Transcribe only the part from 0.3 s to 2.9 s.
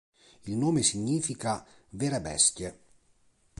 Il nome significa "vere bestie".